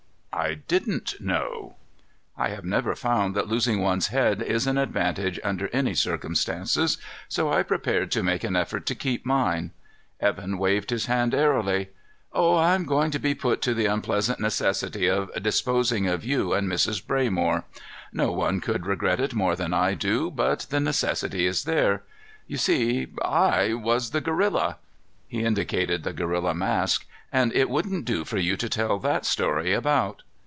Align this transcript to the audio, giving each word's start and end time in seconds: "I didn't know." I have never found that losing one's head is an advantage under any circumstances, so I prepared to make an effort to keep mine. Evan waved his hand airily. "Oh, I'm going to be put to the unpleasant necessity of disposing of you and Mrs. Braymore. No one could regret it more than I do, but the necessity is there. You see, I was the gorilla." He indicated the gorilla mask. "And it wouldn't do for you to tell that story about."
"I 0.33 0.53
didn't 0.55 1.19
know." 1.19 1.75
I 2.37 2.49
have 2.49 2.63
never 2.63 2.95
found 2.95 3.35
that 3.35 3.49
losing 3.49 3.81
one's 3.81 4.07
head 4.07 4.41
is 4.41 4.65
an 4.65 4.77
advantage 4.77 5.39
under 5.43 5.67
any 5.67 5.93
circumstances, 5.93 6.97
so 7.27 7.51
I 7.53 7.63
prepared 7.63 8.11
to 8.11 8.23
make 8.23 8.43
an 8.45 8.55
effort 8.55 8.85
to 8.87 8.95
keep 8.95 9.25
mine. 9.25 9.71
Evan 10.21 10.57
waved 10.57 10.89
his 10.89 11.05
hand 11.07 11.35
airily. 11.35 11.89
"Oh, 12.33 12.57
I'm 12.57 12.85
going 12.85 13.11
to 13.11 13.19
be 13.19 13.35
put 13.35 13.61
to 13.63 13.73
the 13.75 13.85
unpleasant 13.87 14.39
necessity 14.39 15.07
of 15.07 15.29
disposing 15.43 16.07
of 16.07 16.23
you 16.23 16.53
and 16.53 16.67
Mrs. 16.71 17.05
Braymore. 17.05 17.65
No 18.13 18.31
one 18.31 18.61
could 18.61 18.85
regret 18.87 19.19
it 19.19 19.35
more 19.35 19.57
than 19.57 19.73
I 19.73 19.93
do, 19.95 20.31
but 20.31 20.61
the 20.69 20.79
necessity 20.79 21.45
is 21.45 21.65
there. 21.65 22.03
You 22.47 22.57
see, 22.57 23.07
I 23.23 23.73
was 23.73 24.09
the 24.11 24.21
gorilla." 24.21 24.77
He 25.27 25.43
indicated 25.43 26.03
the 26.03 26.13
gorilla 26.13 26.53
mask. 26.55 27.05
"And 27.33 27.53
it 27.53 27.69
wouldn't 27.69 28.03
do 28.03 28.25
for 28.25 28.37
you 28.37 28.57
to 28.57 28.67
tell 28.67 28.99
that 28.99 29.23
story 29.23 29.71
about." 29.71 30.23